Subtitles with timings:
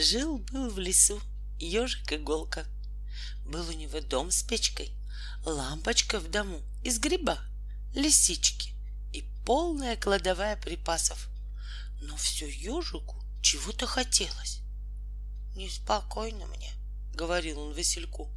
[0.00, 1.20] Жил-был в лесу
[1.58, 2.64] ежик-иголка.
[3.44, 4.92] Был у него дом с печкой,
[5.44, 7.36] лампочка в дому из гриба,
[7.96, 8.74] лисички
[9.12, 11.28] и полная кладовая припасов.
[12.00, 14.60] Но все ежику чего-то хотелось.
[15.56, 16.70] «Неспокойно мне»,—
[17.14, 18.32] говорил он Васильку.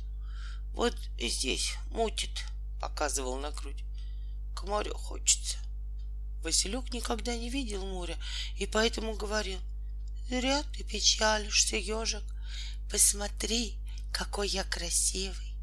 [0.74, 2.44] «Вот и здесь мутит»,—
[2.82, 3.84] показывал на грудь.
[4.56, 5.60] «К морю хочется».
[6.42, 8.18] Василек никогда не видел моря
[8.58, 9.60] и поэтому говорил,
[10.32, 12.24] «Зря ты печалишься, ежик.
[12.90, 13.78] Посмотри,
[14.14, 15.58] какой я красивый.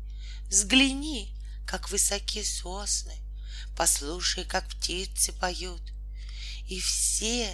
[0.51, 1.35] Взгляни,
[1.67, 3.15] как высоки сосны.
[3.79, 5.81] Послушай, как птицы поют.
[6.67, 7.51] И все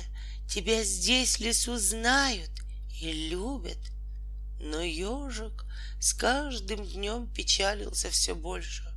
[0.48, 2.50] тебя здесь в лесу знают
[3.00, 3.78] и любят.
[4.58, 5.66] Но ежик
[6.00, 8.92] с каждым днем печалился все больше.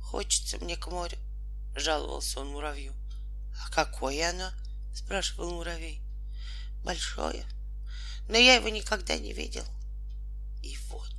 [0.00, 1.18] Хочется мне к морю,
[1.74, 2.94] жаловался он муравью.
[3.66, 4.52] А какое оно?
[4.94, 6.02] спрашивал муравей.
[6.82, 7.46] Большое,
[8.28, 9.64] но я его никогда не видел.
[10.62, 11.12] И вот,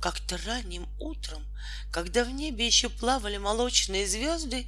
[0.00, 1.44] как-то ранним утром,
[1.92, 4.66] когда в небе еще плавали молочные звезды,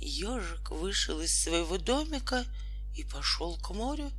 [0.00, 2.44] ежик вышел из своего домика
[2.94, 4.10] и пошел к морю.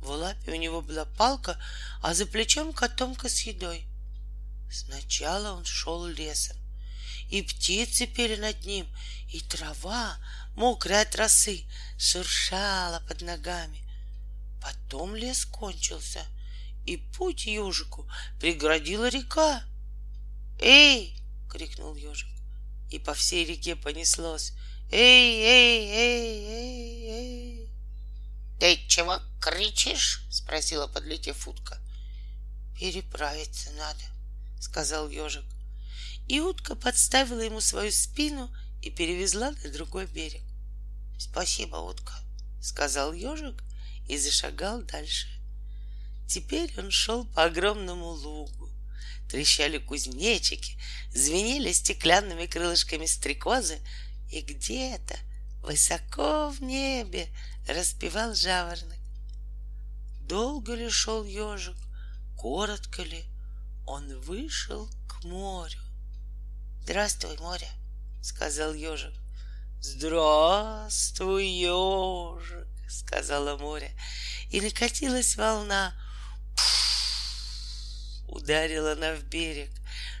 [0.00, 1.60] В лапе у него была палка,
[2.02, 3.86] а за плечом котомка с едой.
[4.70, 6.56] Сначала он шел лесом,
[7.30, 8.86] и птицы пели над ним,
[9.28, 10.18] и трава,
[10.54, 11.64] мокрая от росы,
[11.98, 13.85] шуршала под ногами.
[14.66, 16.26] Потом лес кончился,
[16.86, 19.62] и путь ежику преградила река.
[20.58, 21.16] «Эй!»—
[21.48, 22.28] крикнул ежик,
[22.90, 24.54] и по всей реке понеслось.
[24.90, 27.70] «Эй, эй, эй, эй, эй!»
[28.58, 31.78] «Ты чего кричишь?»— спросила, подлетев утка.
[32.76, 34.02] «Переправиться надо»,—
[34.60, 35.44] сказал ежик.
[36.26, 40.42] И утка подставила ему свою спину и перевезла на другой берег.
[41.20, 42.14] «Спасибо, утка»,—
[42.60, 43.62] сказал ежик
[44.08, 45.28] и зашагал дальше.
[46.28, 48.70] Теперь он шел по огромному лугу.
[49.28, 50.78] Трещали кузнечики,
[51.12, 53.78] звенели стеклянными крылышками стрекозы,
[54.30, 55.16] и где-то
[55.62, 57.28] высоко в небе
[57.68, 58.98] распевал жаворонок.
[60.22, 61.76] Долго ли шел ежик,
[62.36, 63.24] коротко ли,
[63.86, 65.80] он вышел к морю.
[66.82, 67.68] «Здравствуй, море!»—
[68.22, 69.14] сказал ежик.
[69.80, 73.92] «Здравствуй, ежик!»— сказала море,
[74.50, 75.94] и накатилась волна.
[78.28, 79.70] Ударила она в берег.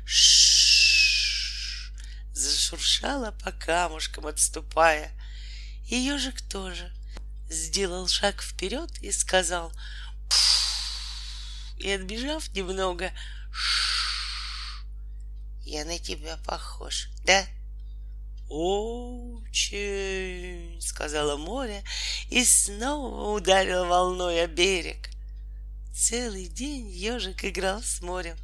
[0.04, 1.92] Ш
[2.32, 5.10] зашуршала по камушкам, отступая.
[5.88, 6.92] И ежик тоже
[7.48, 9.72] сделал шаг вперед и сказал
[11.78, 13.12] и, отбежав немного,
[15.62, 17.44] я на тебя похож, да?
[18.48, 19.60] Очень,
[20.80, 21.82] сказала море
[22.30, 25.10] и снова ударил волной о берег.
[25.92, 28.36] Целый день ежик играл с морем,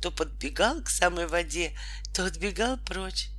[0.00, 1.76] то подбегал к самой воде,
[2.14, 3.30] то отбегал прочь.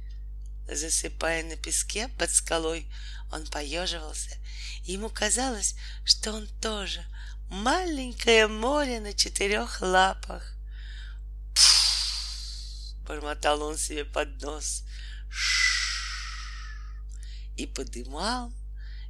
[0.70, 2.86] Засыпая на песке под скалой,
[3.32, 4.36] он поеживался.
[4.84, 7.04] Ему казалось, что он тоже
[7.50, 10.54] маленькое море на четырех лапах.
[13.08, 14.84] Бормотал он себе под нос.
[17.60, 18.54] И подымал,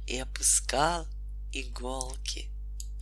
[0.08, 1.06] и опускал
[1.52, 2.50] иголки.